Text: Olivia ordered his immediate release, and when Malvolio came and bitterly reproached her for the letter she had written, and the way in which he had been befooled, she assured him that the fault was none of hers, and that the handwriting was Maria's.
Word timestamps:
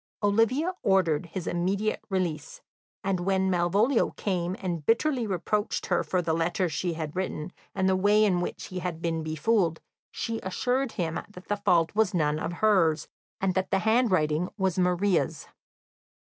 Olivia 0.23 0.73
ordered 0.81 1.27
his 1.27 1.45
immediate 1.45 2.03
release, 2.09 2.59
and 3.03 3.19
when 3.19 3.51
Malvolio 3.51 4.09
came 4.17 4.55
and 4.57 4.83
bitterly 4.83 5.27
reproached 5.27 5.85
her 5.85 6.03
for 6.03 6.23
the 6.23 6.33
letter 6.33 6.67
she 6.67 6.93
had 6.93 7.15
written, 7.15 7.53
and 7.75 7.87
the 7.87 7.95
way 7.95 8.25
in 8.25 8.41
which 8.41 8.65
he 8.69 8.79
had 8.79 8.99
been 8.99 9.21
befooled, 9.21 9.79
she 10.09 10.39
assured 10.41 10.93
him 10.93 11.19
that 11.29 11.49
the 11.49 11.55
fault 11.57 11.93
was 11.93 12.15
none 12.15 12.39
of 12.39 12.51
hers, 12.53 13.07
and 13.39 13.53
that 13.53 13.69
the 13.69 13.77
handwriting 13.85 14.49
was 14.57 14.79
Maria's. 14.79 15.47